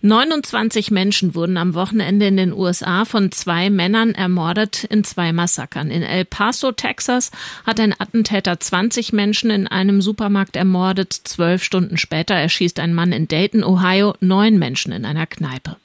29 0.00 0.92
Menschen 0.92 1.34
wurden 1.34 1.56
am 1.56 1.74
Wochenende 1.74 2.28
in 2.28 2.36
den 2.36 2.52
USA 2.52 3.04
von 3.04 3.32
zwei 3.32 3.68
Männern 3.68 4.14
ermordet 4.14 4.84
in 4.84 5.02
zwei 5.02 5.32
Massakern. 5.32 5.90
In 5.90 6.04
El 6.04 6.24
Paso, 6.24 6.70
Texas, 6.70 7.32
hat 7.66 7.80
ein 7.80 7.92
Attentäter 7.98 8.60
20 8.60 9.12
Menschen 9.12 9.50
in 9.50 9.66
einem 9.66 10.00
Supermarkt 10.00 10.54
ermordet. 10.54 11.12
Zwölf 11.24 11.64
Stunden 11.64 11.96
später 11.96 12.36
erschießt 12.36 12.78
ein 12.78 12.94
Mann 12.94 13.10
in 13.10 13.26
Dayton, 13.26 13.64
Ohio, 13.64 14.14
neun 14.20 14.56
Menschen 14.56 14.92
in 14.92 15.04
einer 15.04 15.26
Kneipe. 15.26 15.76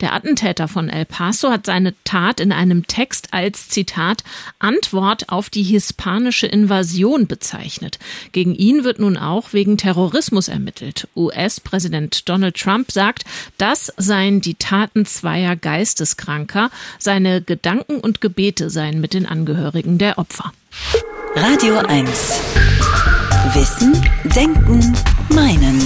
Der 0.00 0.12
Attentäter 0.12 0.66
von 0.66 0.88
El 0.88 1.04
Paso 1.04 1.52
hat 1.52 1.66
seine 1.66 1.94
Tat 2.02 2.40
in 2.40 2.50
einem 2.50 2.88
Text 2.88 3.28
als 3.30 3.68
Zitat 3.68 4.24
Antwort 4.58 5.28
auf 5.28 5.50
die 5.50 5.62
hispanische 5.62 6.48
Invasion 6.48 7.28
bezeichnet. 7.28 8.00
Gegen 8.32 8.56
ihn 8.56 8.82
wird 8.82 8.98
nun 8.98 9.16
auch 9.16 9.52
wegen 9.52 9.76
Terrorismus 9.76 10.48
ermittelt. 10.48 11.06
US-Präsident 11.14 12.28
Donald 12.28 12.56
Trump 12.56 12.90
sagt, 12.90 13.24
das 13.62 13.92
seien 13.96 14.40
die 14.40 14.56
Taten 14.56 15.06
zweier 15.06 15.54
Geisteskranker, 15.54 16.68
seine 16.98 17.40
Gedanken 17.40 18.00
und 18.00 18.20
Gebete 18.20 18.70
seien 18.70 19.00
mit 19.00 19.14
den 19.14 19.24
Angehörigen 19.24 19.98
der 19.98 20.18
Opfer. 20.18 20.52
Radio 21.36 21.76
1. 21.78 22.40
Wissen, 23.54 24.04
Denken, 24.34 24.96
Meinen. 25.32 25.80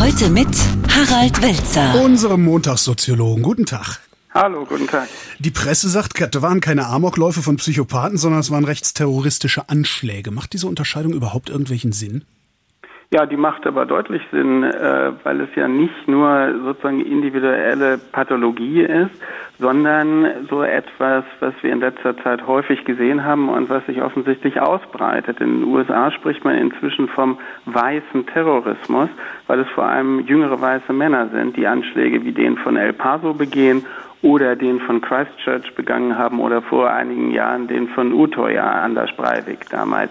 Heute 0.00 0.30
mit 0.30 0.48
Harald 0.88 1.40
Welzer. 1.40 2.02
Unserem 2.02 2.42
Montagssoziologen. 2.42 3.44
Guten 3.44 3.66
Tag. 3.66 4.00
Hallo, 4.34 4.64
guten 4.64 4.88
Tag. 4.88 5.08
Die 5.38 5.52
Presse 5.52 5.88
sagt, 5.88 6.34
da 6.34 6.42
waren 6.42 6.60
keine 6.60 6.86
Amokläufe 6.86 7.40
von 7.40 7.56
Psychopathen, 7.56 8.18
sondern 8.18 8.40
es 8.40 8.50
waren 8.50 8.64
rechtsterroristische 8.64 9.68
Anschläge. 9.68 10.32
Macht 10.32 10.54
diese 10.54 10.66
Unterscheidung 10.66 11.12
überhaupt 11.12 11.50
irgendwelchen 11.50 11.92
Sinn? 11.92 12.24
Ja, 13.12 13.26
die 13.26 13.36
macht 13.36 13.66
aber 13.66 13.86
deutlich 13.86 14.22
Sinn, 14.30 14.62
äh, 14.62 15.10
weil 15.24 15.40
es 15.40 15.48
ja 15.56 15.66
nicht 15.66 16.06
nur 16.06 16.54
sozusagen 16.62 17.04
individuelle 17.04 17.98
Pathologie 17.98 18.82
ist, 18.82 19.10
sondern 19.58 20.46
so 20.48 20.62
etwas, 20.62 21.24
was 21.40 21.52
wir 21.60 21.72
in 21.72 21.80
letzter 21.80 22.16
Zeit 22.18 22.46
häufig 22.46 22.84
gesehen 22.84 23.24
haben 23.24 23.48
und 23.48 23.68
was 23.68 23.84
sich 23.86 24.00
offensichtlich 24.00 24.60
ausbreitet. 24.60 25.40
In 25.40 25.62
den 25.62 25.64
USA 25.64 26.12
spricht 26.12 26.44
man 26.44 26.54
inzwischen 26.54 27.08
vom 27.08 27.38
weißen 27.64 28.26
Terrorismus, 28.26 29.08
weil 29.48 29.58
es 29.58 29.68
vor 29.70 29.86
allem 29.86 30.20
jüngere 30.20 30.60
weiße 30.60 30.92
Männer 30.92 31.30
sind, 31.30 31.56
die 31.56 31.66
Anschläge 31.66 32.24
wie 32.24 32.32
den 32.32 32.58
von 32.58 32.76
El 32.76 32.92
Paso 32.92 33.34
begehen 33.34 33.84
oder 34.22 34.54
den 34.54 34.78
von 34.80 35.00
Christchurch 35.00 35.74
begangen 35.74 36.16
haben 36.16 36.40
oder 36.40 36.62
vor 36.62 36.90
einigen 36.90 37.32
Jahren 37.32 37.66
den 37.66 37.88
von 37.88 38.12
Utoya 38.12 38.82
an 38.82 38.94
der 38.94 39.08
Breivik 39.16 39.68
damals. 39.70 40.10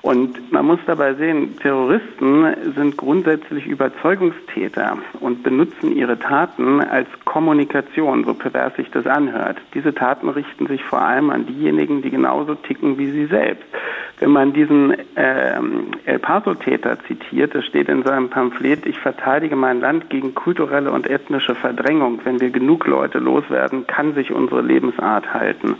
Und 0.00 0.52
man 0.52 0.64
muss 0.64 0.78
dabei 0.86 1.14
sehen, 1.14 1.56
Terroristen 1.58 2.46
sind 2.76 2.96
grundsätzlich 2.96 3.66
Überzeugungstäter 3.66 4.98
und 5.20 5.42
benutzen 5.42 5.94
ihre 5.94 6.18
Taten 6.18 6.80
als 6.80 7.08
Kommunikation, 7.24 8.24
so 8.24 8.34
pervers 8.34 8.76
sich 8.76 8.90
das 8.90 9.06
anhört. 9.06 9.58
Diese 9.74 9.92
Taten 9.92 10.28
richten 10.28 10.66
sich 10.68 10.84
vor 10.84 11.00
allem 11.02 11.30
an 11.30 11.46
diejenigen, 11.46 12.00
die 12.02 12.10
genauso 12.10 12.54
ticken 12.54 12.96
wie 12.96 13.10
sie 13.10 13.26
selbst. 13.26 13.66
Wenn 14.20 14.30
man 14.30 14.52
diesen 14.52 14.96
ähm, 15.16 15.92
El 16.04 16.18
Paso-Täter 16.18 16.98
zitiert, 17.06 17.54
das 17.54 17.64
steht 17.64 17.88
in 17.88 18.02
seinem 18.02 18.30
Pamphlet, 18.30 18.86
ich 18.86 18.98
verteidige 18.98 19.54
mein 19.54 19.80
Land 19.80 20.10
gegen 20.10 20.34
kulturelle 20.34 20.90
und 20.90 21.08
ethnische 21.08 21.54
Verdrängung. 21.54 22.20
Wenn 22.24 22.40
wir 22.40 22.50
genug 22.50 22.86
Leute 22.86 23.18
loswerden, 23.18 23.86
kann 23.86 24.14
sich 24.14 24.32
unsere 24.32 24.62
Lebensart 24.62 25.32
halten. 25.32 25.76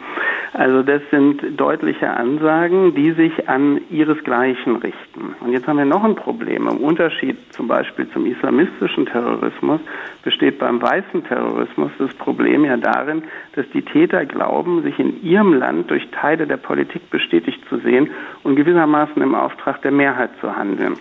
Also 0.53 0.83
das 0.83 1.03
sind 1.11 1.61
deutliche 1.61 2.11
Ansagen, 2.11 2.95
die 2.95 3.13
sich 3.13 3.49
an 3.49 3.81
ihresgleichen 3.91 4.77
richten. 4.77 5.35
Und 5.41 5.53
jetzt 5.53 5.67
haben 5.67 5.79
wir 5.79 5.85
noch 5.85 6.05
ein 6.05 6.15
Problem. 6.15 6.69
Im 6.69 6.79
Unterschied 6.79 7.37
zum 7.53 7.69
Beispiel 7.69 8.09
zum 8.11 8.27
islamistischen 8.27 9.07
Terrorismus 9.07 9.81
besteht 10.23 10.59
beim 10.59 10.81
weißen 10.81 11.25
Terrorismus 11.25 11.91
das 11.99 12.15
Problem 12.15 12.65
ja 12.65 12.77
darin, 12.77 13.23
dass 13.55 13.69
die 13.71 13.83
Täter 13.83 14.25
glauben, 14.25 14.83
sich 14.83 14.99
in 14.99 15.23
ihrem 15.23 15.55
Land 15.55 15.91
durch 15.91 16.09
Teile 16.11 16.47
der 16.47 16.57
Politik 16.57 17.11
bestätigt 17.11 17.61
zu 17.69 17.79
sehen 17.79 18.11
und 18.43 18.57
gewissermaßen 18.57 19.21
im 19.23 19.35
Auftrag 19.35 19.83
der 19.83 19.93
Mehrheit 19.93 20.31
zu 20.41 20.57
handeln. 20.57 20.97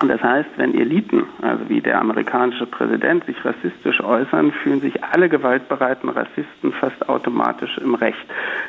Und 0.00 0.08
das 0.08 0.22
heißt, 0.22 0.50
wenn 0.56 0.78
Eliten, 0.78 1.24
also 1.42 1.68
wie 1.68 1.80
der 1.80 2.00
amerikanische 2.00 2.66
Präsident, 2.66 3.24
sich 3.26 3.36
rassistisch 3.44 4.00
äußern, 4.00 4.52
fühlen 4.52 4.80
sich 4.80 5.02
alle 5.02 5.28
gewaltbereiten 5.28 6.08
Rassisten 6.08 6.72
fast 6.72 7.08
automatisch 7.08 7.78
im 7.78 7.96
Recht. 7.96 8.24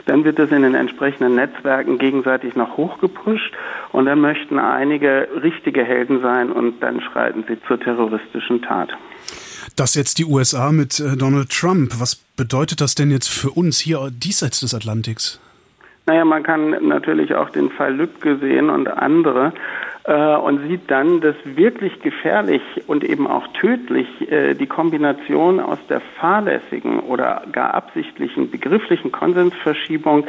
Dann 0.08 0.24
wird 0.24 0.40
das 0.40 0.52
in 0.52 0.64
den 0.64 0.74
entsprechenden 0.74 1.36
Netzwerken 1.36 2.00
gegenseitig 2.00 2.56
noch 2.56 2.78
hochgepusht 2.78 3.54
und 3.92 4.06
dann 4.06 4.22
möchten 4.22 4.58
einige 4.58 5.28
richtige 5.44 5.84
Helden 5.84 6.22
sein 6.22 6.52
und 6.52 6.80
dann 6.82 7.00
schreiten 7.00 7.44
sie 7.48 7.62
zur 7.68 7.80
terroristischen 7.80 8.64
Tat. 8.64 8.90
Das 9.76 9.94
jetzt 9.94 10.18
die 10.18 10.26
USA 10.26 10.72
mit 10.72 11.00
äh, 11.00 11.16
Donald 11.16 11.52
Trump. 11.52 11.92
Was 12.00 12.16
bedeutet 12.16 12.82
das 12.82 12.96
denn 12.96 13.12
jetzt 13.12 13.30
für 13.30 13.52
uns 13.52 13.80
hier 13.80 14.10
diesseits 14.12 14.62
des 14.62 14.74
Atlantiks? 14.74 15.40
Naja, 16.10 16.26
man 16.26 16.42
kann 16.42 16.72
natürlich 16.88 17.36
auch 17.36 17.52
den 17.52 17.70
Fall 17.70 17.96
Lübcke 17.96 18.40
sehen 18.40 18.72
und 18.72 18.88
andere 18.88 19.54
äh, 20.10 20.36
und 20.38 20.68
sieht 20.68 20.90
dann, 20.90 21.22
dass 21.22 21.36
wirklich 21.44 22.02
gefährlich 22.02 22.64
und 22.88 23.04
eben 23.04 23.28
auch 23.28 23.46
tödlich 23.54 24.08
äh, 24.32 24.56
die 24.56 24.66
Kombination 24.66 25.60
aus 25.60 25.78
der 25.88 26.02
fahrlässigen 26.20 27.00
oder 27.02 27.44
gar 27.52 27.76
absichtlichen 27.76 28.50
begrifflichen 28.50 29.12
Konsensverschiebung, 29.12 30.26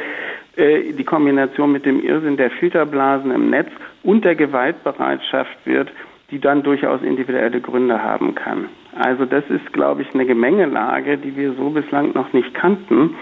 äh, 0.55 0.93
die 0.93 1.03
Kombination 1.03 1.71
mit 1.71 1.87
dem 1.87 1.99
Irrsinn 2.03 2.37
der 2.37 2.51
Filterblasen 2.51 3.31
im 3.31 3.49
Netz 3.49 3.69
und 4.03 4.23
der 4.23 4.35
Gewaltbereitschaft 4.35 5.65
wird, 5.65 5.91
die 6.29 6.39
dann 6.39 6.61
durchaus 6.61 7.01
individuelle 7.01 7.59
Gründe 7.59 8.03
haben 8.03 8.35
kann. 8.35 8.69
Also 8.95 9.25
das 9.25 9.43
ist, 9.49 9.73
glaube 9.73 10.03
ich, 10.03 10.13
eine 10.13 10.27
Gemengelage, 10.27 11.17
die 11.17 11.35
wir 11.35 11.53
so 11.53 11.71
bislang 11.71 12.13
noch 12.13 12.33
nicht 12.33 12.53
kannten. 12.53 13.15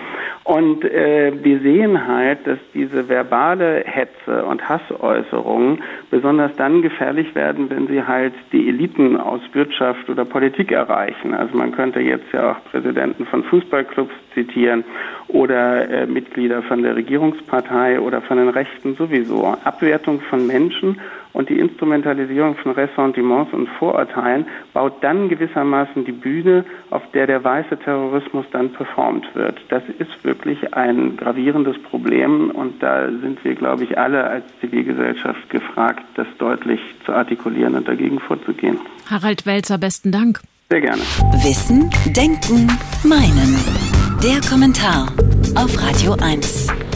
Und 0.50 0.84
äh, 0.84 1.32
wir 1.44 1.60
sehen 1.60 2.08
halt, 2.08 2.48
dass 2.48 2.58
diese 2.74 3.08
verbale 3.08 3.84
Hetze 3.86 4.44
und 4.46 4.68
Hassäußerungen 4.68 5.84
besonders 6.10 6.50
dann 6.56 6.82
gefährlich 6.82 7.36
werden, 7.36 7.70
wenn 7.70 7.86
sie 7.86 8.02
halt 8.02 8.34
die 8.52 8.68
Eliten 8.68 9.16
aus 9.16 9.42
Wirtschaft 9.54 10.10
oder 10.10 10.26
Politik 10.26 10.72
erreichen. 10.72 11.36
Also 11.36 11.56
man 11.56 11.72
könnte 11.72 12.00
jetzt 12.00 12.34
ja 12.34 12.54
auch 12.54 12.64
Präsidenten 12.72 13.28
von 13.28 13.44
Fußballclubs 13.44 14.12
zitieren 14.34 14.84
oder 15.28 15.88
äh, 15.88 16.08
Mitglieder 16.08 16.64
von 16.64 16.82
der 16.82 16.96
Regierungspartei 16.96 18.00
oder 18.00 18.20
von 18.24 18.38
den 18.38 18.50
Rechten 18.50 18.96
sowieso. 18.96 19.56
Abwertung 19.66 20.20
von 20.20 20.48
Menschen 20.48 21.00
und 21.34 21.50
die 21.50 21.60
Instrumentalisierung 21.60 22.56
von 22.56 22.72
Ressentiments 22.72 23.54
und 23.54 23.68
Vorurteilen 23.78 24.46
baut 24.74 25.04
dann 25.04 25.30
gewissermaßen 25.30 26.06
die 26.06 26.12
Bühne, 26.12 26.66
auf 26.90 27.04
der 27.14 27.28
der 27.28 27.44
weiße 27.44 27.78
Terrorismus 27.78 28.46
dann 28.52 28.72
performt 28.72 29.26
wird. 29.36 29.60
Das 29.70 29.84
ist 30.00 30.24
wirklich 30.24 30.74
ein 30.74 31.18
gravierendes 31.18 31.82
Problem 31.84 32.52
und 32.52 32.82
da 32.82 33.08
sind 33.08 33.44
wir, 33.44 33.56
glaube 33.56 33.84
ich, 33.84 33.98
alle 33.98 34.24
als 34.24 34.46
Zivilgesellschaft 34.60 35.50
gefragt, 35.50 36.04
das 36.16 36.28
deutlich 36.38 36.80
zu 37.06 37.14
artikulieren 37.14 37.76
und 37.76 37.88
dagegen 37.88 38.20
vorzugehen. 38.20 38.80
Harald 39.10 39.46
Welzer, 39.46 39.78
besten 39.78 40.12
Dank. 40.12 40.40
Sehr 40.70 40.82
gerne. 40.82 41.02
Wissen, 41.44 41.90
Denken, 42.16 42.68
Meinen. 43.04 43.56
Der 44.24 44.42
Kommentar 44.48 45.08
auf 45.56 45.82
Radio 45.82 46.16
1. 46.22 46.89